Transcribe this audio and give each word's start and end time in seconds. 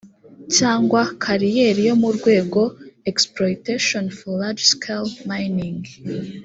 cyangwa 0.55 1.01
kariyeri 1.23 1.81
yo 1.89 1.95
mu 2.01 2.09
rwego 2.17 2.61
exploitation 3.11 4.03
for 4.17 4.33
large 4.41 4.63
scale 4.73 5.09
mining 5.29 5.81